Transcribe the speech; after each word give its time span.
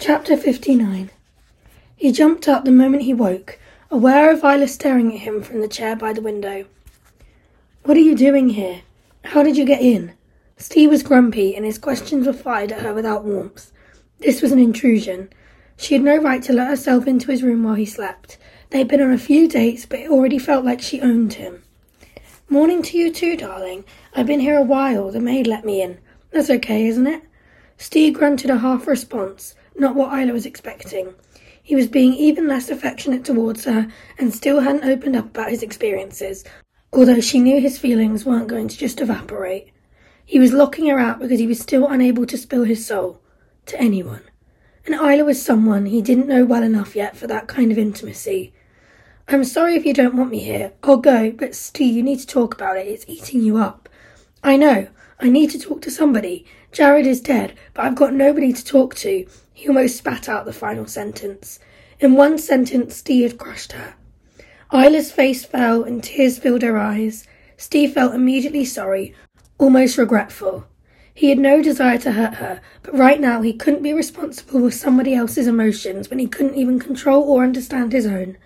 Chapter 0.00 0.36
59 0.36 1.10
He 1.96 2.12
jumped 2.12 2.46
up 2.46 2.64
the 2.64 2.70
moment 2.70 3.02
he 3.02 3.12
woke, 3.12 3.58
aware 3.90 4.30
of 4.30 4.44
Isla 4.44 4.68
staring 4.68 5.12
at 5.12 5.22
him 5.22 5.42
from 5.42 5.60
the 5.60 5.66
chair 5.66 5.96
by 5.96 6.12
the 6.12 6.22
window. 6.22 6.66
What 7.82 7.96
are 7.96 8.00
you 8.00 8.14
doing 8.14 8.50
here? 8.50 8.82
How 9.24 9.42
did 9.42 9.56
you 9.56 9.64
get 9.64 9.82
in? 9.82 10.12
Steve 10.56 10.90
was 10.90 11.02
grumpy, 11.02 11.56
and 11.56 11.64
his 11.64 11.78
questions 11.78 12.28
were 12.28 12.32
fired 12.32 12.70
at 12.70 12.82
her 12.82 12.94
without 12.94 13.24
warmth. 13.24 13.72
This 14.20 14.40
was 14.40 14.52
an 14.52 14.60
intrusion. 14.60 15.30
She 15.76 15.94
had 15.94 16.04
no 16.04 16.16
right 16.16 16.44
to 16.44 16.52
let 16.52 16.68
herself 16.68 17.08
into 17.08 17.32
his 17.32 17.42
room 17.42 17.64
while 17.64 17.74
he 17.74 17.84
slept. 17.84 18.38
They 18.70 18.78
had 18.78 18.88
been 18.88 19.02
on 19.02 19.10
a 19.10 19.18
few 19.18 19.48
dates, 19.48 19.84
but 19.84 19.98
it 19.98 20.10
already 20.12 20.38
felt 20.38 20.64
like 20.64 20.80
she 20.80 21.00
owned 21.00 21.34
him. 21.34 21.64
Morning 22.48 22.82
to 22.82 22.96
you 22.96 23.12
too, 23.12 23.36
darling. 23.36 23.84
I've 24.14 24.26
been 24.28 24.38
here 24.38 24.58
a 24.58 24.62
while. 24.62 25.10
The 25.10 25.18
maid 25.18 25.48
let 25.48 25.64
me 25.64 25.82
in. 25.82 25.98
That's 26.30 26.50
okay, 26.50 26.86
isn't 26.86 27.08
it? 27.08 27.24
Steve 27.78 28.14
grunted 28.14 28.50
a 28.50 28.58
half 28.58 28.86
response 28.86 29.56
not 29.78 29.94
what 29.94 30.12
Isla 30.18 30.32
was 30.32 30.46
expecting. 30.46 31.14
He 31.62 31.74
was 31.74 31.86
being 31.86 32.14
even 32.14 32.48
less 32.48 32.70
affectionate 32.70 33.24
towards 33.24 33.64
her 33.64 33.88
and 34.18 34.34
still 34.34 34.60
hadn't 34.60 34.88
opened 34.88 35.16
up 35.16 35.26
about 35.26 35.50
his 35.50 35.62
experiences, 35.62 36.44
although 36.92 37.20
she 37.20 37.40
knew 37.40 37.60
his 37.60 37.78
feelings 37.78 38.24
weren't 38.24 38.48
going 38.48 38.68
to 38.68 38.78
just 38.78 39.00
evaporate. 39.00 39.70
He 40.24 40.38
was 40.38 40.52
locking 40.52 40.86
her 40.86 40.98
out 40.98 41.20
because 41.20 41.38
he 41.38 41.46
was 41.46 41.60
still 41.60 41.86
unable 41.86 42.26
to 42.26 42.38
spill 42.38 42.64
his 42.64 42.86
soul 42.86 43.20
to 43.66 43.80
anyone. 43.80 44.22
And 44.86 44.94
Isla 44.94 45.24
was 45.24 45.42
someone 45.42 45.86
he 45.86 46.00
didn't 46.00 46.28
know 46.28 46.44
well 46.44 46.62
enough 46.62 46.96
yet 46.96 47.16
for 47.16 47.26
that 47.26 47.48
kind 47.48 47.70
of 47.70 47.78
intimacy. 47.78 48.54
I'm 49.28 49.44
sorry 49.44 49.74
if 49.74 49.84
you 49.84 49.92
don't 49.92 50.16
want 50.16 50.30
me 50.30 50.38
here. 50.38 50.72
I'll 50.82 50.96
go, 50.96 51.30
but 51.30 51.54
Steve, 51.54 51.94
you 51.94 52.02
need 52.02 52.20
to 52.20 52.26
talk 52.26 52.54
about 52.54 52.78
it. 52.78 52.86
It's 52.86 53.04
eating 53.06 53.42
you 53.42 53.58
up. 53.58 53.90
I 54.42 54.56
know. 54.56 54.88
I 55.20 55.28
need 55.28 55.50
to 55.50 55.58
talk 55.58 55.82
to 55.82 55.90
somebody. 55.90 56.46
Jared 56.72 57.06
is 57.06 57.20
dead, 57.20 57.54
but 57.74 57.84
I've 57.84 57.94
got 57.94 58.14
nobody 58.14 58.52
to 58.54 58.64
talk 58.64 58.94
to. 58.96 59.26
He 59.58 59.66
almost 59.66 59.96
spat 59.96 60.28
out 60.28 60.44
the 60.44 60.52
final 60.52 60.86
sentence. 60.86 61.58
In 61.98 62.14
one 62.14 62.38
sentence, 62.38 62.94
Steve 62.94 63.32
had 63.32 63.40
crushed 63.40 63.72
her. 63.72 63.94
Isla's 64.72 65.10
face 65.10 65.44
fell 65.44 65.82
and 65.82 66.00
tears 66.00 66.38
filled 66.38 66.62
her 66.62 66.78
eyes. 66.78 67.26
Steve 67.56 67.92
felt 67.92 68.14
immediately 68.14 68.64
sorry, 68.64 69.16
almost 69.58 69.98
regretful. 69.98 70.68
He 71.12 71.30
had 71.30 71.40
no 71.40 71.60
desire 71.60 71.98
to 71.98 72.12
hurt 72.12 72.34
her, 72.34 72.60
but 72.84 72.96
right 72.96 73.20
now 73.20 73.42
he 73.42 73.52
couldn't 73.52 73.82
be 73.82 73.92
responsible 73.92 74.60
for 74.60 74.70
somebody 74.70 75.12
else's 75.12 75.48
emotions 75.48 76.08
when 76.08 76.20
he 76.20 76.28
couldn't 76.28 76.54
even 76.54 76.78
control 76.78 77.24
or 77.24 77.42
understand 77.42 77.90
his 77.90 78.06
own. 78.06 78.36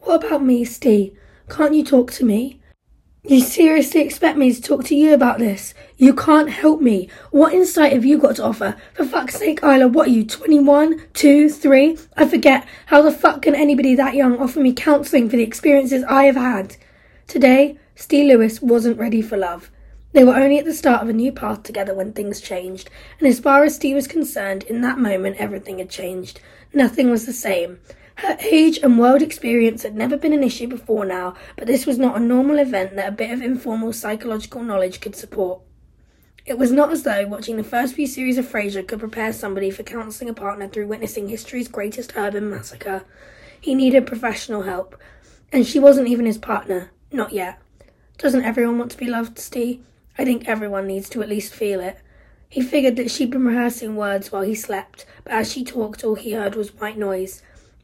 What 0.00 0.22
about 0.22 0.44
me, 0.44 0.66
Steve? 0.66 1.16
Can't 1.48 1.74
you 1.74 1.82
talk 1.82 2.12
to 2.12 2.26
me? 2.26 2.60
You 3.24 3.40
seriously 3.40 4.00
expect 4.00 4.36
me 4.36 4.52
to 4.52 4.60
talk 4.60 4.82
to 4.86 4.96
you 4.96 5.14
about 5.14 5.38
this? 5.38 5.74
You 5.96 6.12
can't 6.12 6.50
help 6.50 6.80
me. 6.80 7.08
What 7.30 7.52
insight 7.52 7.92
have 7.92 8.04
you 8.04 8.18
got 8.18 8.34
to 8.36 8.44
offer? 8.44 8.76
For 8.94 9.04
fuck's 9.04 9.36
sake, 9.36 9.60
Isla, 9.62 9.86
what 9.86 10.08
are 10.08 10.10
you, 10.10 10.26
21, 10.26 11.00
2, 11.14 11.48
3? 11.48 11.98
I 12.16 12.26
forget. 12.26 12.66
How 12.86 13.00
the 13.00 13.12
fuck 13.12 13.42
can 13.42 13.54
anybody 13.54 13.94
that 13.94 14.16
young 14.16 14.38
offer 14.38 14.58
me 14.58 14.72
counselling 14.72 15.30
for 15.30 15.36
the 15.36 15.44
experiences 15.44 16.02
I 16.08 16.24
have 16.24 16.34
had? 16.34 16.76
Today, 17.28 17.78
Steve 17.94 18.26
Lewis 18.26 18.60
wasn't 18.60 18.98
ready 18.98 19.22
for 19.22 19.36
love. 19.36 19.70
They 20.14 20.24
were 20.24 20.34
only 20.34 20.58
at 20.58 20.64
the 20.64 20.74
start 20.74 21.02
of 21.02 21.08
a 21.08 21.12
new 21.12 21.30
path 21.30 21.62
together 21.62 21.94
when 21.94 22.12
things 22.12 22.40
changed, 22.40 22.90
and 23.20 23.28
as 23.28 23.38
far 23.38 23.62
as 23.62 23.76
Steve 23.76 23.94
was 23.94 24.08
concerned, 24.08 24.64
in 24.64 24.80
that 24.80 24.98
moment 24.98 25.36
everything 25.38 25.78
had 25.78 25.90
changed. 25.90 26.40
Nothing 26.74 27.08
was 27.08 27.24
the 27.24 27.32
same. 27.32 27.78
Her 28.16 28.36
age 28.40 28.78
and 28.82 28.98
world 28.98 29.22
experience 29.22 29.82
had 29.82 29.96
never 29.96 30.16
been 30.16 30.32
an 30.32 30.42
issue 30.42 30.66
before 30.66 31.04
now, 31.04 31.34
but 31.56 31.66
this 31.66 31.86
was 31.86 31.98
not 31.98 32.16
a 32.16 32.20
normal 32.20 32.58
event 32.58 32.96
that 32.96 33.08
a 33.08 33.16
bit 33.16 33.30
of 33.30 33.42
informal 33.42 33.92
psychological 33.92 34.62
knowledge 34.62 35.00
could 35.00 35.16
support. 35.16 35.60
It 36.44 36.58
was 36.58 36.72
not 36.72 36.90
as 36.90 37.04
though 37.04 37.26
watching 37.26 37.56
the 37.56 37.64
first 37.64 37.94
few 37.94 38.06
series 38.06 38.36
of 38.36 38.46
Frasier 38.46 38.86
could 38.86 38.98
prepare 38.98 39.32
somebody 39.32 39.70
for 39.70 39.84
counselling 39.84 40.28
a 40.28 40.34
partner 40.34 40.68
through 40.68 40.88
witnessing 40.88 41.28
history's 41.28 41.68
greatest 41.68 42.16
urban 42.16 42.50
massacre. 42.50 43.04
He 43.60 43.76
needed 43.76 44.08
professional 44.08 44.62
help, 44.62 45.00
and 45.52 45.64
she 45.64 45.78
wasn't 45.78 46.08
even 46.08 46.26
his 46.26 46.38
partner. 46.38 46.90
Not 47.12 47.32
yet. 47.32 47.60
Doesn't 48.18 48.44
everyone 48.44 48.78
want 48.78 48.90
to 48.90 48.96
be 48.98 49.06
loved, 49.06 49.38
Steve? 49.38 49.84
I 50.18 50.24
think 50.24 50.48
everyone 50.48 50.86
needs 50.86 51.08
to 51.10 51.22
at 51.22 51.28
least 51.28 51.54
feel 51.54 51.80
it. 51.80 51.98
He 52.48 52.60
figured 52.60 52.96
that 52.96 53.10
she'd 53.10 53.30
been 53.30 53.46
rehearsing 53.46 53.96
words 53.96 54.30
while 54.30 54.42
he 54.42 54.54
slept, 54.54 55.06
but 55.24 55.32
as 55.32 55.50
she 55.50 55.64
talked, 55.64 56.04
all 56.04 56.16
he 56.16 56.32
heard 56.32 56.54
was 56.54 56.74
white 56.74 56.98
noise. 56.98 57.42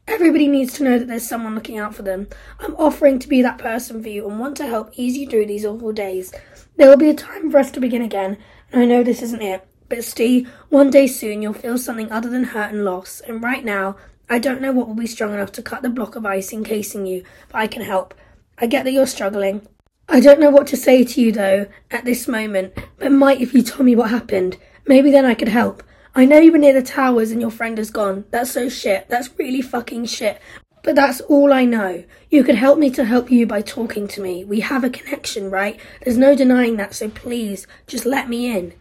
Everybody 0.09 0.47
needs 0.47 0.73
to 0.73 0.83
know 0.83 0.97
that 0.97 1.07
there's 1.07 1.27
someone 1.27 1.53
looking 1.53 1.77
out 1.77 1.93
for 1.93 2.01
them. 2.01 2.27
I'm 2.59 2.75
offering 2.77 3.19
to 3.19 3.27
be 3.27 3.43
that 3.43 3.59
person 3.59 4.01
for 4.01 4.09
you 4.09 4.27
and 4.27 4.39
want 4.39 4.57
to 4.57 4.65
help 4.65 4.89
ease 4.93 5.15
you 5.15 5.29
through 5.29 5.45
these 5.45 5.63
awful 5.63 5.91
days. 5.91 6.33
There 6.77 6.89
will 6.89 6.97
be 6.97 7.11
a 7.11 7.13
time 7.13 7.51
for 7.51 7.59
us 7.59 7.69
to 7.71 7.79
begin 7.79 8.01
again, 8.01 8.39
and 8.71 8.81
I 8.81 8.85
know 8.85 9.03
this 9.03 9.21
isn't 9.21 9.43
it. 9.43 9.67
But 9.87 10.03
Steve, 10.03 10.49
one 10.69 10.89
day 10.89 11.05
soon 11.05 11.43
you'll 11.43 11.53
feel 11.53 11.77
something 11.77 12.11
other 12.11 12.27
than 12.27 12.45
hurt 12.45 12.73
and 12.73 12.83
loss, 12.83 13.21
and 13.21 13.43
right 13.43 13.63
now, 13.63 13.97
I 14.27 14.39
don't 14.39 14.61
know 14.61 14.71
what 14.71 14.87
will 14.87 14.95
be 14.95 15.05
strong 15.05 15.31
enough 15.31 15.51
to 15.53 15.61
cut 15.61 15.83
the 15.83 15.89
block 15.91 16.15
of 16.15 16.25
ice 16.25 16.51
encasing 16.51 17.05
you, 17.05 17.23
but 17.49 17.59
I 17.59 17.67
can 17.67 17.83
help. 17.83 18.15
I 18.57 18.65
get 18.65 18.85
that 18.85 18.91
you're 18.93 19.05
struggling. 19.05 19.67
I 20.07 20.21
don't 20.21 20.39
know 20.39 20.49
what 20.49 20.65
to 20.67 20.77
say 20.77 21.03
to 21.03 21.21
you 21.21 21.31
though, 21.31 21.67
at 21.91 22.05
this 22.05 22.27
moment, 22.27 22.73
but 22.97 23.11
might 23.11 23.41
if 23.41 23.53
you 23.53 23.61
told 23.61 23.85
me 23.85 23.95
what 23.95 24.09
happened. 24.09 24.57
Maybe 24.87 25.11
then 25.11 25.25
I 25.25 25.35
could 25.35 25.49
help. 25.49 25.83
I 26.15 26.25
know 26.25 26.39
you 26.39 26.51
were 26.51 26.57
near 26.57 26.73
the 26.73 26.81
towers 26.81 27.31
and 27.31 27.39
your 27.39 27.51
friend 27.51 27.77
is 27.77 27.91
gone. 27.91 28.25
That's 28.31 28.51
so 28.51 28.67
shit. 28.67 29.07
That's 29.09 29.29
really 29.37 29.61
fucking 29.61 30.05
shit. 30.05 30.41
But 30.81 30.95
that's 30.95 31.21
all 31.21 31.53
I 31.53 31.65
know. 31.65 32.03
You 32.29 32.43
could 32.43 32.55
help 32.55 32.79
me 32.79 32.89
to 32.91 33.05
help 33.05 33.29
you 33.29 33.45
by 33.45 33.61
talking 33.61 34.07
to 34.09 34.21
me. 34.21 34.43
We 34.43 34.61
have 34.61 34.83
a 34.83 34.89
connection, 34.89 35.51
right? 35.51 35.79
There's 36.03 36.17
no 36.17 36.35
denying 36.35 36.77
that, 36.77 36.95
so 36.95 37.09
please, 37.09 37.67
just 37.85 38.05
let 38.05 38.29
me 38.29 38.49
in. 38.49 38.73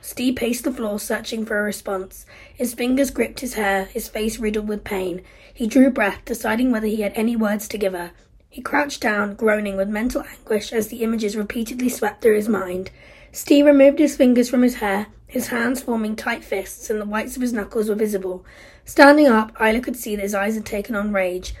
Steve 0.00 0.36
paced 0.36 0.62
the 0.62 0.72
floor, 0.72 1.00
searching 1.00 1.44
for 1.44 1.58
a 1.58 1.64
response. 1.64 2.26
His 2.54 2.74
fingers 2.74 3.10
gripped 3.10 3.40
his 3.40 3.54
hair, 3.54 3.86
his 3.86 4.08
face 4.08 4.38
riddled 4.38 4.68
with 4.68 4.84
pain. 4.84 5.22
He 5.52 5.66
drew 5.66 5.90
breath, 5.90 6.20
deciding 6.24 6.70
whether 6.70 6.86
he 6.86 7.00
had 7.00 7.12
any 7.16 7.34
words 7.34 7.66
to 7.68 7.78
give 7.78 7.94
her. 7.94 8.12
He 8.48 8.62
crouched 8.62 9.00
down, 9.00 9.34
groaning 9.34 9.76
with 9.76 9.88
mental 9.88 10.22
anguish 10.22 10.72
as 10.72 10.88
the 10.88 11.02
images 11.02 11.36
repeatedly 11.36 11.88
swept 11.88 12.22
through 12.22 12.36
his 12.36 12.48
mind. 12.48 12.90
Steve 13.36 13.66
removed 13.66 13.98
his 13.98 14.16
fingers 14.16 14.48
from 14.48 14.62
his 14.62 14.76
hair, 14.76 15.08
his 15.26 15.48
hands 15.48 15.82
forming 15.82 16.16
tight 16.16 16.42
fists, 16.42 16.88
and 16.88 16.98
the 16.98 17.04
whites 17.04 17.36
of 17.36 17.42
his 17.42 17.52
knuckles 17.52 17.86
were 17.86 17.94
visible. 17.94 18.42
Standing 18.86 19.26
up, 19.26 19.52
Isla 19.60 19.80
could 19.80 19.94
see 19.94 20.16
that 20.16 20.22
his 20.22 20.34
eyes 20.34 20.54
had 20.54 20.64
taken 20.64 20.96
on 20.96 21.12
rage. 21.12 21.54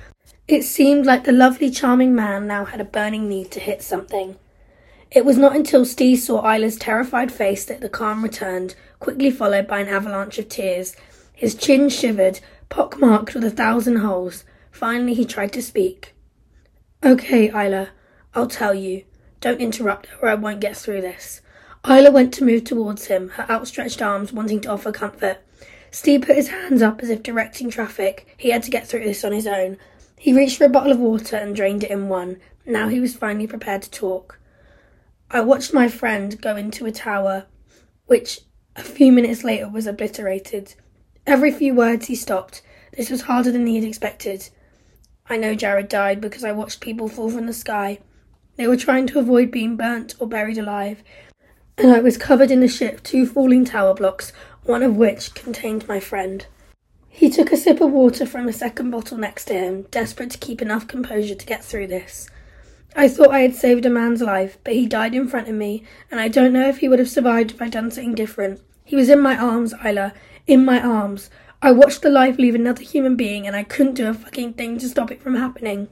It 0.48 0.62
seemed 0.62 1.04
like 1.04 1.24
the 1.24 1.32
lovely, 1.32 1.70
charming 1.70 2.14
man 2.14 2.46
now 2.46 2.64
had 2.64 2.80
a 2.80 2.84
burning 2.84 3.28
need 3.28 3.50
to 3.50 3.60
hit 3.60 3.82
something. 3.82 4.36
It 5.10 5.26
was 5.26 5.36
not 5.36 5.54
until 5.54 5.84
Steve 5.84 6.18
saw 6.18 6.50
Isla's 6.50 6.78
terrified 6.78 7.30
face 7.30 7.66
that 7.66 7.82
the 7.82 7.90
calm 7.90 8.22
returned, 8.22 8.74
quickly 8.98 9.30
followed 9.30 9.66
by 9.66 9.80
an 9.80 9.88
avalanche 9.88 10.38
of 10.38 10.48
tears. 10.48 10.96
His 11.34 11.54
chin 11.54 11.90
shivered, 11.90 12.40
pock-marked 12.70 13.34
with 13.34 13.44
a 13.44 13.50
thousand 13.50 13.96
holes. 13.96 14.44
Finally, 14.70 15.12
he 15.12 15.26
tried 15.26 15.52
to 15.52 15.60
speak. 15.60 16.14
Okay, 17.04 17.50
Isla, 17.50 17.90
I'll 18.34 18.46
tell 18.46 18.74
you. 18.74 19.04
Don't 19.42 19.60
interrupt 19.60 20.08
or 20.22 20.30
I 20.30 20.34
won't 20.36 20.60
get 20.60 20.74
through 20.74 21.02
this. 21.02 21.42
Isla 21.88 22.10
went 22.10 22.34
to 22.34 22.44
move 22.44 22.64
towards 22.64 23.06
him, 23.06 23.28
her 23.30 23.48
outstretched 23.48 24.02
arms 24.02 24.32
wanting 24.32 24.60
to 24.62 24.70
offer 24.70 24.90
comfort. 24.90 25.38
Steve 25.92 26.22
put 26.22 26.34
his 26.34 26.48
hands 26.48 26.82
up 26.82 27.00
as 27.00 27.10
if 27.10 27.22
directing 27.22 27.70
traffic. 27.70 28.34
He 28.36 28.50
had 28.50 28.64
to 28.64 28.72
get 28.72 28.88
through 28.88 29.04
this 29.04 29.24
on 29.24 29.30
his 29.30 29.46
own. 29.46 29.78
He 30.18 30.32
reached 30.32 30.58
for 30.58 30.64
a 30.64 30.68
bottle 30.68 30.90
of 30.90 30.98
water 30.98 31.36
and 31.36 31.54
drained 31.54 31.84
it 31.84 31.92
in 31.92 32.08
one. 32.08 32.40
Now 32.64 32.88
he 32.88 32.98
was 32.98 33.14
finally 33.14 33.46
prepared 33.46 33.82
to 33.82 33.90
talk. 33.90 34.40
I 35.30 35.40
watched 35.42 35.72
my 35.72 35.88
friend 35.88 36.40
go 36.40 36.56
into 36.56 36.86
a 36.86 36.92
tower, 36.92 37.46
which 38.06 38.40
a 38.74 38.82
few 38.82 39.12
minutes 39.12 39.44
later 39.44 39.68
was 39.68 39.86
obliterated. 39.86 40.74
Every 41.24 41.52
few 41.52 41.72
words 41.72 42.06
he 42.06 42.16
stopped. 42.16 42.62
This 42.96 43.10
was 43.10 43.22
harder 43.22 43.52
than 43.52 43.66
he 43.66 43.76
had 43.76 43.84
expected. 43.84 44.48
I 45.28 45.36
know 45.36 45.54
Jared 45.54 45.88
died 45.88 46.20
because 46.20 46.42
I 46.42 46.50
watched 46.50 46.80
people 46.80 47.08
fall 47.08 47.30
from 47.30 47.46
the 47.46 47.52
sky. 47.52 48.00
They 48.56 48.66
were 48.66 48.76
trying 48.76 49.06
to 49.08 49.18
avoid 49.18 49.50
being 49.50 49.76
burnt 49.76 50.14
or 50.18 50.26
buried 50.26 50.58
alive 50.58 51.02
and 51.78 51.92
I 51.92 52.00
was 52.00 52.16
covered 52.16 52.50
in 52.50 52.60
the 52.60 52.68
ship 52.68 53.02
two 53.02 53.26
falling 53.26 53.64
tower 53.64 53.94
blocks, 53.94 54.32
one 54.64 54.82
of 54.82 54.96
which 54.96 55.34
contained 55.34 55.86
my 55.86 56.00
friend. 56.00 56.46
He 57.08 57.30
took 57.30 57.52
a 57.52 57.56
sip 57.56 57.80
of 57.80 57.92
water 57.92 58.26
from 58.26 58.48
a 58.48 58.52
second 58.52 58.90
bottle 58.90 59.18
next 59.18 59.46
to 59.46 59.54
him, 59.54 59.82
desperate 59.90 60.30
to 60.30 60.38
keep 60.38 60.62
enough 60.62 60.86
composure 60.86 61.34
to 61.34 61.46
get 61.46 61.64
through 61.64 61.88
this. 61.88 62.28
I 62.94 63.08
thought 63.08 63.30
I 63.30 63.40
had 63.40 63.54
saved 63.54 63.84
a 63.84 63.90
man's 63.90 64.22
life, 64.22 64.56
but 64.64 64.72
he 64.74 64.86
died 64.86 65.14
in 65.14 65.28
front 65.28 65.48
of 65.48 65.54
me, 65.54 65.84
and 66.10 66.18
I 66.18 66.28
don't 66.28 66.52
know 66.52 66.68
if 66.68 66.78
he 66.78 66.88
would 66.88 66.98
have 66.98 67.10
survived 67.10 67.50
if 67.50 67.60
I'd 67.60 67.72
done 67.72 67.90
something 67.90 68.14
different. 68.14 68.60
He 68.84 68.96
was 68.96 69.10
in 69.10 69.20
my 69.20 69.36
arms, 69.36 69.74
Isla, 69.84 70.14
in 70.46 70.64
my 70.64 70.80
arms. 70.80 71.28
I 71.60 71.72
watched 71.72 72.02
the 72.02 72.10
life 72.10 72.38
leave 72.38 72.54
another 72.54 72.82
human 72.82 73.16
being, 73.16 73.46
and 73.46 73.54
I 73.54 73.64
couldn't 73.64 73.94
do 73.94 74.08
a 74.08 74.14
fucking 74.14 74.54
thing 74.54 74.78
to 74.78 74.88
stop 74.88 75.10
it 75.10 75.20
from 75.20 75.36
happening. 75.36 75.88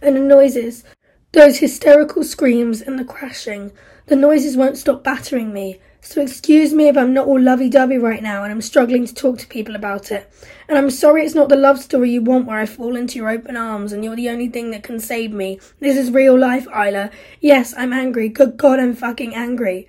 And 0.00 0.14
the 0.14 0.20
noises, 0.20 0.84
those 1.34 1.58
hysterical 1.58 2.24
screams 2.24 2.80
and 2.80 2.98
the 2.98 3.04
crashing, 3.04 3.72
the 4.06 4.16
noises 4.16 4.56
won't 4.56 4.78
stop 4.78 5.02
battering 5.02 5.52
me. 5.52 5.80
So 6.00 6.20
excuse 6.20 6.72
me 6.72 6.88
if 6.88 6.96
I'm 6.96 7.14
not 7.14 7.26
all 7.26 7.40
lovey-dovey 7.40 7.98
right 7.98 8.22
now 8.22 8.44
and 8.44 8.52
I'm 8.52 8.60
struggling 8.60 9.06
to 9.06 9.14
talk 9.14 9.38
to 9.38 9.46
people 9.46 9.74
about 9.74 10.12
it. 10.12 10.30
And 10.68 10.78
I'm 10.78 10.90
sorry 10.90 11.24
it's 11.24 11.34
not 11.34 11.48
the 11.48 11.56
love 11.56 11.80
story 11.80 12.10
you 12.10 12.22
want 12.22 12.46
where 12.46 12.58
I 12.58 12.66
fall 12.66 12.94
into 12.94 13.16
your 13.16 13.30
open 13.30 13.56
arms 13.56 13.92
and 13.92 14.04
you're 14.04 14.14
the 14.14 14.28
only 14.28 14.48
thing 14.48 14.70
that 14.70 14.82
can 14.82 15.00
save 15.00 15.32
me. 15.32 15.58
This 15.80 15.96
is 15.96 16.10
real 16.10 16.38
life, 16.38 16.66
Isla. 16.68 17.10
Yes, 17.40 17.74
I'm 17.76 17.92
angry. 17.92 18.28
Good 18.28 18.56
God, 18.56 18.78
I'm 18.78 18.94
fucking 18.94 19.34
angry. 19.34 19.88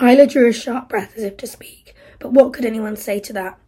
Isla 0.00 0.26
drew 0.26 0.48
a 0.48 0.52
sharp 0.52 0.88
breath 0.88 1.16
as 1.16 1.22
if 1.22 1.36
to 1.38 1.46
speak, 1.46 1.94
but 2.18 2.32
what 2.32 2.52
could 2.52 2.64
anyone 2.64 2.96
say 2.96 3.20
to 3.20 3.32
that? 3.32 3.58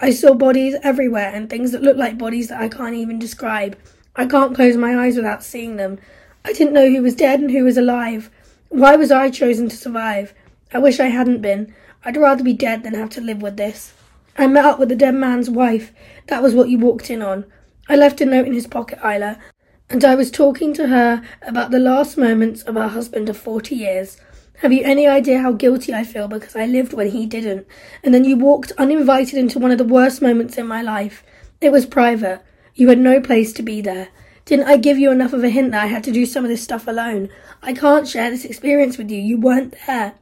I 0.00 0.10
saw 0.10 0.34
bodies 0.34 0.74
everywhere 0.82 1.30
and 1.32 1.48
things 1.48 1.70
that 1.70 1.82
looked 1.82 1.98
like 1.98 2.18
bodies 2.18 2.48
that 2.48 2.60
I 2.60 2.68
can't 2.68 2.94
even 2.94 3.20
describe. 3.20 3.78
I 4.16 4.26
can't 4.26 4.54
close 4.54 4.76
my 4.76 5.06
eyes 5.06 5.16
without 5.16 5.44
seeing 5.44 5.76
them. 5.76 5.98
I 6.44 6.52
didn't 6.52 6.74
know 6.74 6.90
who 6.90 7.02
was 7.02 7.14
dead 7.14 7.40
and 7.40 7.50
who 7.50 7.64
was 7.64 7.76
alive. 7.76 8.30
Why 8.68 8.96
was 8.96 9.10
I 9.10 9.30
chosen 9.30 9.68
to 9.68 9.76
survive? 9.76 10.34
I 10.72 10.78
wish 10.78 10.98
I 10.98 11.06
hadn't 11.06 11.42
been. 11.42 11.74
I'd 12.04 12.16
rather 12.16 12.42
be 12.42 12.54
dead 12.54 12.82
than 12.82 12.94
have 12.94 13.10
to 13.10 13.20
live 13.20 13.42
with 13.42 13.56
this. 13.56 13.92
I 14.36 14.46
met 14.46 14.64
up 14.64 14.78
with 14.78 14.88
the 14.88 14.96
dead 14.96 15.14
man's 15.14 15.50
wife. 15.50 15.92
That 16.26 16.42
was 16.42 16.54
what 16.54 16.68
you 16.68 16.78
walked 16.78 17.10
in 17.10 17.22
on. 17.22 17.44
I 17.88 17.96
left 17.96 18.20
a 18.20 18.24
note 18.24 18.46
in 18.46 18.54
his 18.54 18.66
pocket, 18.66 18.98
Isla, 19.04 19.38
and 19.90 20.04
I 20.04 20.14
was 20.14 20.30
talking 20.30 20.72
to 20.74 20.88
her 20.88 21.22
about 21.42 21.70
the 21.70 21.78
last 21.78 22.16
moments 22.16 22.62
of 22.62 22.76
her 22.76 22.88
husband 22.88 23.28
of 23.28 23.36
forty 23.36 23.74
years. 23.74 24.16
Have 24.60 24.72
you 24.72 24.82
any 24.84 25.06
idea 25.06 25.40
how 25.40 25.52
guilty 25.52 25.92
I 25.92 26.04
feel 26.04 26.28
because 26.28 26.56
I 26.56 26.66
lived 26.66 26.92
when 26.92 27.10
he 27.10 27.26
didn't? 27.26 27.66
And 28.02 28.14
then 28.14 28.24
you 28.24 28.36
walked 28.36 28.72
uninvited 28.78 29.38
into 29.38 29.58
one 29.58 29.70
of 29.70 29.78
the 29.78 29.84
worst 29.84 30.22
moments 30.22 30.56
in 30.56 30.66
my 30.66 30.80
life. 30.80 31.22
It 31.60 31.72
was 31.72 31.84
private. 31.84 32.42
You 32.74 32.88
had 32.88 32.98
no 32.98 33.20
place 33.20 33.52
to 33.54 33.62
be 33.62 33.80
there. 33.80 34.08
Didn't 34.44 34.66
I 34.66 34.76
give 34.76 34.98
you 34.98 35.12
enough 35.12 35.32
of 35.32 35.44
a 35.44 35.50
hint 35.50 35.70
that 35.70 35.84
I 35.84 35.86
had 35.86 36.02
to 36.04 36.12
do 36.12 36.26
some 36.26 36.44
of 36.44 36.50
this 36.50 36.62
stuff 36.62 36.88
alone? 36.88 37.28
I 37.62 37.72
can't 37.72 38.08
share 38.08 38.30
this 38.30 38.44
experience 38.44 38.98
with 38.98 39.10
you. 39.10 39.20
You 39.20 39.38
weren't 39.38 39.76
there. 39.86 40.14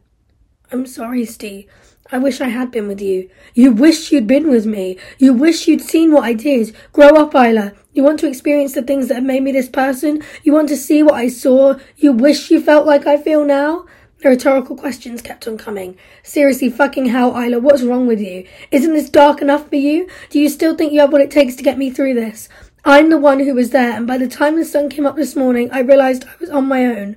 I'm 0.71 0.87
sorry, 0.87 1.25
Steve. 1.25 1.67
I 2.13 2.19
wish 2.19 2.41
I 2.41 2.49
had 2.49 2.71
been 2.71 2.87
with 2.89 3.01
you. 3.01 3.31
You 3.55 3.73
wish 3.73 4.13
you'd 4.13 4.27
been 4.27 4.51
with 4.51 4.67
me. 4.67 4.99
You 5.19 5.33
wish 5.33 5.69
you'd 5.69 5.81
seen 5.81 6.13
what 6.13 6.25
I 6.25 6.35
did. 6.35 6.77
Grow 6.93 7.09
up, 7.11 7.35
Isla. 7.35 7.73
You 7.93 8.03
want 8.03 8.21
to 8.21 8.29
experience 8.29 8.75
the 8.75 8.83
things 8.83 9.09
that 9.09 9.15
have 9.15 9.25
made 9.25 9.43
me 9.43 9.53
this 9.53 9.69
person? 9.69 10.23
You 10.43 10.53
want 10.53 10.69
to 10.69 10.77
see 10.77 11.03
what 11.03 11.15
I 11.15 11.29
saw? 11.29 11.77
You 11.97 12.13
wish 12.13 12.51
you 12.51 12.61
felt 12.61 12.87
like 12.87 13.07
I 13.07 13.17
feel 13.17 13.45
now? 13.45 13.87
The 14.23 14.29
rhetorical 14.29 14.77
questions 14.77 15.23
kept 15.23 15.49
on 15.49 15.57
coming. 15.57 15.97
Seriously, 16.23 16.69
fucking 16.69 17.07
hell, 17.07 17.41
Isla, 17.41 17.59
what's 17.59 17.83
wrong 17.83 18.07
with 18.07 18.21
you? 18.21 18.47
Isn't 18.71 18.93
this 18.93 19.09
dark 19.09 19.41
enough 19.41 19.69
for 19.69 19.77
you? 19.77 20.09
Do 20.29 20.39
you 20.39 20.51
still 20.51 20.77
think 20.77 20.93
you 20.93 21.01
have 21.01 21.13
what 21.13 21.23
it 21.23 21.31
takes 21.31 21.57
to 21.57 21.63
get 21.63 21.79
me 21.79 21.91
through 21.91 22.15
this? 22.15 22.49
I'm 22.85 23.11
the 23.11 23.19
one 23.19 23.41
who 23.41 23.55
was 23.55 23.71
there, 23.71 23.93
and 23.93 24.07
by 24.07 24.17
the 24.17 24.27
time 24.27 24.57
the 24.57 24.65
sun 24.65 24.89
came 24.89 25.05
up 25.05 25.17
this 25.17 25.37
morning, 25.37 25.71
I 25.71 25.81
realized 25.81 26.25
I 26.25 26.33
was 26.41 26.49
on 26.49 26.67
my 26.67 26.87
own. 26.87 27.17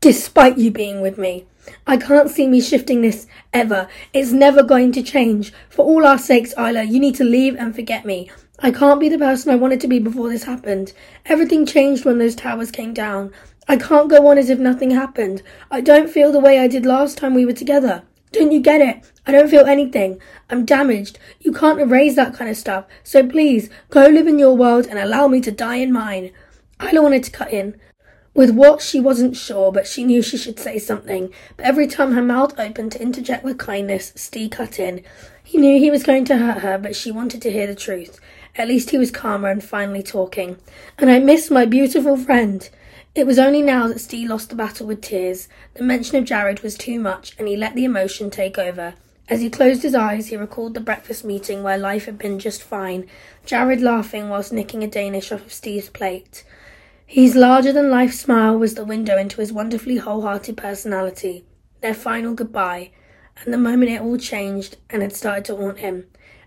Despite 0.00 0.56
you 0.56 0.70
being 0.70 1.00
with 1.00 1.18
me. 1.18 1.46
I 1.86 1.96
can't 1.96 2.30
see 2.30 2.46
me 2.46 2.60
shifting 2.60 3.02
this 3.02 3.26
ever. 3.52 3.88
It's 4.12 4.30
never 4.30 4.62
going 4.62 4.92
to 4.92 5.02
change. 5.02 5.52
For 5.68 5.84
all 5.84 6.06
our 6.06 6.16
sakes, 6.16 6.54
Isla, 6.56 6.84
you 6.84 7.00
need 7.00 7.16
to 7.16 7.24
leave 7.24 7.56
and 7.56 7.74
forget 7.74 8.04
me. 8.04 8.30
I 8.60 8.70
can't 8.70 9.00
be 9.00 9.08
the 9.08 9.18
person 9.18 9.50
I 9.50 9.56
wanted 9.56 9.80
to 9.80 9.88
be 9.88 9.98
before 9.98 10.28
this 10.28 10.44
happened. 10.44 10.92
Everything 11.26 11.66
changed 11.66 12.04
when 12.04 12.18
those 12.18 12.36
towers 12.36 12.70
came 12.70 12.94
down. 12.94 13.32
I 13.68 13.76
can't 13.76 14.08
go 14.08 14.28
on 14.28 14.38
as 14.38 14.48
if 14.48 14.58
nothing 14.58 14.90
happened. 14.90 15.42
I 15.70 15.80
don't 15.80 16.10
feel 16.10 16.30
the 16.30 16.40
way 16.40 16.58
I 16.58 16.68
did 16.68 16.86
last 16.86 17.18
time 17.18 17.34
we 17.34 17.46
were 17.46 17.52
together. 17.52 18.02
Don't 18.32 18.52
you 18.52 18.60
get 18.60 18.80
it? 18.80 19.10
I 19.26 19.32
don't 19.32 19.50
feel 19.50 19.66
anything. 19.66 20.20
I'm 20.48 20.64
damaged. 20.64 21.18
You 21.40 21.52
can't 21.52 21.80
erase 21.80 22.16
that 22.16 22.34
kind 22.34 22.48
of 22.50 22.56
stuff. 22.56 22.86
So 23.02 23.26
please, 23.26 23.68
go 23.90 24.06
live 24.06 24.28
in 24.28 24.38
your 24.38 24.56
world 24.56 24.86
and 24.86 24.98
allow 24.98 25.26
me 25.26 25.40
to 25.40 25.50
die 25.50 25.76
in 25.76 25.92
mine. 25.92 26.32
Isla 26.80 27.02
wanted 27.02 27.24
to 27.24 27.30
cut 27.30 27.52
in. 27.52 27.80
With 28.32 28.50
what 28.50 28.80
she 28.80 29.00
wasn't 29.00 29.36
sure, 29.36 29.72
but 29.72 29.88
she 29.88 30.04
knew 30.04 30.22
she 30.22 30.36
should 30.36 30.60
say 30.60 30.78
something. 30.78 31.32
But 31.56 31.66
every 31.66 31.88
time 31.88 32.12
her 32.12 32.22
mouth 32.22 32.58
opened 32.58 32.92
to 32.92 33.02
interject 33.02 33.44
with 33.44 33.58
kindness, 33.58 34.12
Steve 34.14 34.50
cut 34.50 34.78
in. 34.78 35.02
He 35.42 35.58
knew 35.58 35.80
he 35.80 35.90
was 35.90 36.04
going 36.04 36.24
to 36.26 36.38
hurt 36.38 36.58
her, 36.58 36.78
but 36.78 36.94
she 36.94 37.10
wanted 37.10 37.42
to 37.42 37.50
hear 37.50 37.66
the 37.66 37.74
truth. 37.74 38.20
At 38.56 38.68
least 38.68 38.90
he 38.90 38.98
was 38.98 39.10
calmer 39.10 39.48
and 39.50 39.62
finally 39.62 40.02
talking. 40.02 40.58
And 40.98 41.10
I 41.10 41.18
miss 41.18 41.50
my 41.50 41.64
beautiful 41.64 42.16
friend. 42.16 42.68
It 43.14 43.26
was 43.26 43.38
only 43.38 43.62
now 43.62 43.88
that 43.88 44.00
Steve 44.00 44.28
lost 44.28 44.50
the 44.50 44.54
battle 44.54 44.86
with 44.86 45.02
tears. 45.02 45.48
The 45.74 45.82
mention 45.82 46.16
of 46.16 46.24
Jared 46.24 46.60
was 46.60 46.76
too 46.76 47.00
much, 47.00 47.34
and 47.38 47.48
he 47.48 47.56
let 47.56 47.74
the 47.74 47.84
emotion 47.84 48.30
take 48.30 48.58
over. 48.58 48.94
As 49.28 49.40
he 49.40 49.50
closed 49.50 49.82
his 49.82 49.94
eyes, 49.94 50.26
he 50.26 50.36
recalled 50.36 50.74
the 50.74 50.80
breakfast 50.80 51.24
meeting 51.24 51.62
where 51.62 51.78
life 51.78 52.06
had 52.06 52.18
been 52.18 52.38
just 52.40 52.62
fine, 52.62 53.06
Jared 53.46 53.80
laughing 53.80 54.28
whilst 54.28 54.52
nicking 54.52 54.82
a 54.82 54.88
Danish 54.88 55.30
off 55.30 55.46
of 55.46 55.52
Steve's 55.52 55.88
plate. 55.88 56.44
His 57.06 57.36
larger 57.36 57.72
than 57.72 57.90
life 57.90 58.12
smile 58.12 58.56
was 58.56 58.74
the 58.74 58.84
window 58.84 59.16
into 59.16 59.40
his 59.40 59.52
wonderfully 59.52 59.96
wholehearted 59.96 60.56
personality. 60.56 61.44
Their 61.80 61.94
final 61.94 62.34
goodbye, 62.34 62.90
and 63.44 63.52
the 63.52 63.58
moment 63.58 63.90
it 63.90 64.00
all 64.00 64.18
changed 64.18 64.76
and 64.88 65.02
had 65.02 65.14
started 65.14 65.44
to 65.46 65.56
haunt 65.56 65.78
him. 65.78 66.06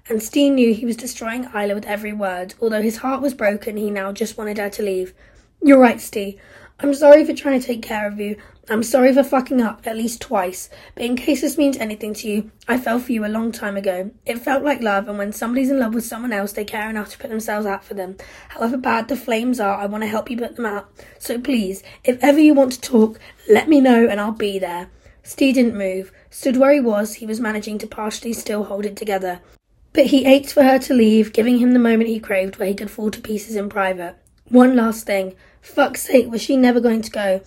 And 0.10 0.22
Steve 0.22 0.54
knew 0.54 0.74
he 0.74 0.86
was 0.86 0.98
destroying 0.98 1.46
Isla 1.56 1.76
with 1.76 1.86
every 1.86 2.12
word. 2.12 2.56
Although 2.62 2.82
his 2.82 2.98
heart 2.98 3.22
was 3.22 3.34
broken, 3.34 3.78
he 3.78 3.90
now 3.90 4.12
just 4.12 4.38
wanted 4.38 4.58
her 4.58 4.70
to 4.70 4.84
leave. 4.84 5.14
You're 5.62 5.80
right, 5.80 6.02
Steve. 6.02 6.40
I'm 6.80 6.94
sorry 6.94 7.24
for 7.24 7.34
trying 7.34 7.62
to 7.62 7.66
take 7.66 7.82
care 7.82 8.06
of 8.06 8.20
you. 8.20 8.36
I'm 8.70 8.84
sorry 8.84 9.14
for 9.14 9.24
fucking 9.24 9.62
up 9.62 9.88
at 9.88 9.96
least 9.96 10.20
twice. 10.20 10.70
But 10.96 11.06
in 11.06 11.16
case 11.16 11.40
this 11.40 11.58
means 11.58 11.78
anything 11.78 12.14
to 12.16 12.28
you, 12.28 12.52
I 12.68 12.78
fell 12.78 13.00
for 13.00 13.14
you 13.14 13.26
a 13.26 13.28
long 13.28 13.54
time 13.54 13.78
ago. 13.78 14.12
It 14.26 14.40
felt 14.40 14.64
like 14.64 14.82
love, 14.82 15.08
and 15.08 15.18
when 15.18 15.32
somebody's 15.32 15.70
in 15.70 15.80
love 15.80 15.94
with 15.94 16.06
someone 16.06 16.34
else, 16.34 16.52
they 16.52 16.66
care 16.66 16.90
enough 16.90 17.12
to 17.12 17.18
put 17.18 17.30
themselves 17.30 17.66
out 17.66 17.86
for 17.86 17.94
them. 17.94 18.18
However 18.50 18.76
bad 18.76 19.08
the 19.08 19.16
flames 19.16 19.60
are, 19.60 19.76
I 19.76 19.86
want 19.86 20.04
to 20.04 20.10
help 20.10 20.30
you 20.30 20.38
put 20.38 20.58
them 20.58 20.66
out. 20.66 20.90
So 21.20 21.40
please, 21.40 21.82
if 22.04 22.22
ever 22.22 22.40
you 22.40 22.54
want 22.54 22.74
to 22.74 22.82
talk, 22.82 23.20
let 23.50 23.70
me 23.70 23.80
know 23.80 24.08
and 24.08 24.20
I'll 24.20 24.32
be 24.34 24.60
there. 24.60 24.90
Steve 25.24 25.56
didn't 25.56 25.78
move. 25.78 26.12
Stood 26.30 26.58
where 26.58 26.74
he 26.74 26.82
was, 26.82 27.16
he 27.16 27.26
was 27.26 27.40
managing 27.40 27.78
to 27.78 27.88
partially 27.88 28.34
still 28.34 28.66
hold 28.66 28.86
it 28.86 28.98
together. 28.98 29.40
But 29.94 30.08
he 30.08 30.26
ached 30.26 30.52
for 30.52 30.64
her 30.64 30.80
to 30.80 30.94
leave, 30.94 31.34
giving 31.34 31.60
him 31.60 31.72
the 31.72 31.80
moment 31.80 32.10
he 32.10 32.20
craved 32.20 32.58
where 32.58 32.68
he 32.68 32.74
could 32.74 32.92
fall 32.92 33.12
to 33.12 33.22
pieces 33.22 33.56
in 33.56 33.70
private. 33.70 34.16
One 34.50 34.76
last 34.76 35.06
thing. 35.06 35.36
Fuck's 35.62 36.02
sake, 36.02 36.30
was 36.30 36.42
she 36.42 36.58
never 36.58 36.80
going 36.80 37.04
to 37.04 37.12
go? 37.12 37.42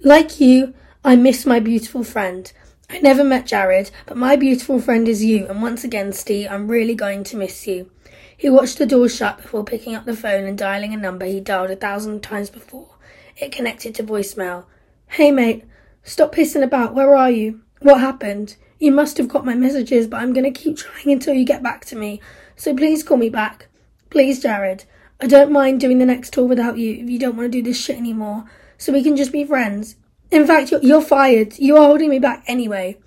Like 0.00 0.40
you, 0.40 0.74
I 1.04 1.16
miss 1.16 1.46
my 1.46 1.60
beautiful 1.60 2.04
friend. 2.04 2.52
I 2.90 2.98
never 2.98 3.24
met 3.24 3.46
Jared, 3.46 3.90
but 4.04 4.16
my 4.16 4.36
beautiful 4.36 4.80
friend 4.80 5.08
is 5.08 5.24
you, 5.24 5.46
and 5.46 5.62
once 5.62 5.84
again, 5.84 6.12
Steve, 6.12 6.48
I'm 6.50 6.68
really 6.68 6.94
going 6.94 7.24
to 7.24 7.36
miss 7.36 7.66
you. 7.66 7.90
He 8.36 8.50
watched 8.50 8.78
the 8.78 8.86
door 8.86 9.08
shut 9.08 9.40
before 9.40 9.64
picking 9.64 9.94
up 9.94 10.04
the 10.04 10.16
phone 10.16 10.44
and 10.44 10.58
dialing 10.58 10.92
a 10.92 10.96
number 10.96 11.24
he 11.24 11.40
dialed 11.40 11.70
a 11.70 11.76
thousand 11.76 12.22
times 12.22 12.50
before. 12.50 12.96
It 13.36 13.52
connected 13.52 13.94
to 13.94 14.02
voicemail. 14.02 14.64
Hey 15.06 15.30
mate, 15.30 15.64
stop 16.02 16.34
pissing 16.34 16.62
about, 16.62 16.94
where 16.94 17.16
are 17.16 17.30
you? 17.30 17.60
What 17.78 18.00
happened? 18.00 18.56
You 18.82 18.90
must 18.90 19.16
have 19.18 19.28
got 19.28 19.44
my 19.44 19.54
messages, 19.54 20.08
but 20.08 20.16
I'm 20.16 20.32
going 20.32 20.52
to 20.52 20.60
keep 20.60 20.76
trying 20.76 21.12
until 21.12 21.34
you 21.34 21.44
get 21.44 21.62
back 21.62 21.84
to 21.84 21.94
me. 21.94 22.20
So 22.56 22.74
please 22.74 23.04
call 23.04 23.16
me 23.16 23.28
back. 23.28 23.68
Please, 24.10 24.42
Jared. 24.42 24.86
I 25.20 25.28
don't 25.28 25.52
mind 25.52 25.78
doing 25.78 26.00
the 26.00 26.04
next 26.04 26.32
tour 26.32 26.48
without 26.48 26.78
you 26.78 26.94
if 26.94 27.08
you 27.08 27.16
don't 27.16 27.36
want 27.36 27.52
to 27.52 27.58
do 27.58 27.62
this 27.62 27.80
shit 27.80 27.96
anymore. 27.96 28.44
So 28.78 28.92
we 28.92 29.04
can 29.04 29.16
just 29.16 29.30
be 29.30 29.44
friends. 29.44 29.94
In 30.32 30.48
fact, 30.48 30.72
you're, 30.72 30.82
you're 30.82 31.00
fired. 31.00 31.56
You 31.60 31.76
are 31.76 31.86
holding 31.86 32.10
me 32.10 32.18
back 32.18 32.42
anyway. 32.48 32.98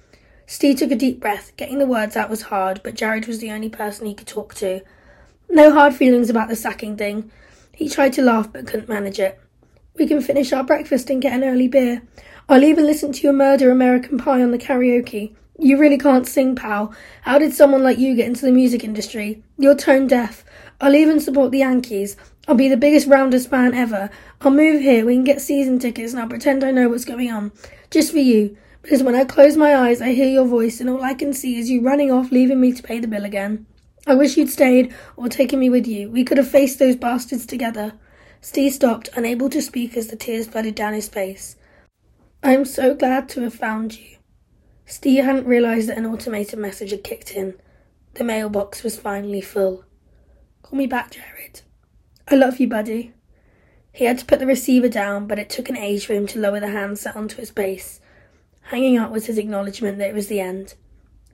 Steve 0.48 0.78
took 0.78 0.92
a 0.92 0.96
deep 0.96 1.20
breath. 1.20 1.52
Getting 1.58 1.80
the 1.80 1.86
words 1.86 2.16
out 2.16 2.30
was 2.30 2.44
hard, 2.44 2.80
but 2.82 2.96
Jared 2.96 3.28
was 3.28 3.40
the 3.40 3.52
only 3.52 3.68
person 3.68 4.06
he 4.06 4.14
could 4.14 4.28
talk 4.28 4.54
to. 4.56 4.80
No 5.50 5.74
hard 5.74 5.94
feelings 5.94 6.30
about 6.30 6.48
the 6.48 6.56
sacking 6.56 6.96
thing. 6.96 7.30
He 7.74 7.90
tried 7.90 8.14
to 8.14 8.22
laugh 8.22 8.50
but 8.54 8.66
couldn't 8.66 8.88
manage 8.88 9.20
it. 9.20 9.38
We 9.96 10.08
can 10.08 10.22
finish 10.22 10.54
our 10.54 10.64
breakfast 10.64 11.10
and 11.10 11.22
get 11.22 11.34
an 11.34 11.44
early 11.44 11.68
beer. 11.68 12.02
I'll 12.48 12.64
even 12.64 12.86
listen 12.86 13.12
to 13.12 13.24
your 13.24 13.34
murder 13.34 13.72
American 13.72 14.18
Pie 14.18 14.42
on 14.42 14.52
the 14.52 14.58
karaoke. 14.58 15.36
You 15.58 15.78
really 15.78 15.98
can't 15.98 16.28
sing, 16.28 16.56
pal. 16.56 16.94
How 17.22 17.40
did 17.40 17.54
someone 17.54 17.82
like 17.82 17.98
you 17.98 18.14
get 18.14 18.28
into 18.28 18.46
the 18.46 18.52
music 18.52 18.84
industry? 18.84 19.42
You're 19.58 19.76
tone 19.76 20.06
deaf. 20.06 20.44
I'll 20.82 20.96
even 20.96 21.22
support 21.22 21.52
the 21.52 21.60
Yankees. 21.60 22.18
I'll 22.46 22.56
be 22.56 22.68
the 22.68 22.76
biggest 22.76 23.08
Rounders 23.08 23.48
fan 23.48 23.74
ever. 23.74 24.10
I'll 24.42 24.52
move 24.52 24.82
here. 24.82 25.06
We 25.06 25.16
can 25.16 25.24
get 25.24 25.42
season 25.42 25.80
tickets 25.80 26.12
and 26.12 26.22
I'll 26.22 26.28
pretend 26.28 26.64
I 26.64 26.72
know 26.72 26.90
what's 26.90 27.06
going 27.06 27.32
on. 27.32 27.54
Just 27.90 28.12
for 28.12 28.20
you. 28.20 28.58
Because 28.82 29.02
when 29.02 29.16
I 29.16 29.24
close 29.24 29.56
my 29.56 29.76
eyes, 29.76 30.02
I 30.02 30.12
hear 30.12 30.28
your 30.28 30.46
voice 30.46 30.82
and 30.82 30.90
all 30.90 31.02
I 31.02 31.14
can 31.14 31.34
see 31.34 31.58
is 31.58 31.70
you 31.70 31.82
running 31.82 32.12
off, 32.12 32.32
leaving 32.32 32.60
me 32.60 32.74
to 32.74 32.84
pay 32.84 33.00
the 33.00 33.08
bill 33.08 33.24
again. 33.24 33.66
I 34.06 34.14
wish 34.14 34.38
you'd 34.38 34.50
stayed 34.50 34.94
or 35.16 35.30
taken 35.30 35.60
me 35.60 35.70
with 35.70 35.88
you. 35.88 36.12
We 36.12 36.26
could 36.26 36.38
have 36.38 36.52
faced 36.52 36.80
those 36.80 36.98
bastards 36.98 37.46
together. 37.46 37.94
Steve 38.42 38.74
stopped, 38.74 39.10
unable 39.16 39.50
to 39.50 39.62
speak 39.62 39.96
as 39.96 40.08
the 40.08 40.18
tears 40.18 40.48
flooded 40.48 40.76
down 40.76 40.94
his 40.94 41.08
face. 41.08 41.56
I'm 42.44 42.66
so 42.66 42.94
glad 42.94 43.30
to 43.30 43.42
have 43.42 43.56
found 43.56 43.98
you. 43.98 44.15
Steve 44.86 45.24
hadn't 45.24 45.48
realized 45.48 45.90
that 45.90 45.98
an 45.98 46.06
automated 46.06 46.60
message 46.60 46.92
had 46.92 47.04
kicked 47.04 47.32
in. 47.32 47.56
The 48.14 48.24
mailbox 48.24 48.84
was 48.84 48.98
finally 48.98 49.42
full. 49.42 49.84
Call 50.62 50.78
me 50.78 50.88
back, 50.88 51.12
Jared. 51.12 51.62
I 52.28 52.36
love 52.36 52.60
you, 52.60 52.68
buddy. 52.68 53.14
He 53.92 54.06
had 54.06 54.20
to 54.20 54.26
put 54.26 54.40
the 54.40 54.46
receiver 54.46 54.90
down, 54.90 55.28
but 55.28 55.40
it 55.40 55.50
took 55.50 55.70
an 55.70 55.78
age 55.78 56.06
for 56.06 56.14
him 56.14 56.28
to 56.28 56.40
lower 56.40 56.60
the 56.60 56.70
handset 56.70 57.16
onto 57.16 57.42
its 57.42 57.52
base. 57.52 58.00
Hanging 58.64 58.98
up 58.98 59.12
was 59.12 59.28
his 59.28 59.38
acknowledgement 59.38 59.98
that 59.98 60.10
it 60.10 60.16
was 60.16 60.28
the 60.28 60.40
end. 60.40 60.76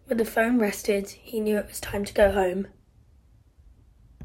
When 0.06 0.18
the 0.18 0.26
phone 0.26 0.60
rested, 0.60 1.10
he 1.10 1.40
knew 1.40 1.58
it 1.58 1.68
was 1.68 1.80
time 1.80 2.06
to 2.06 2.14
go 2.14 2.32
home. 2.32 2.68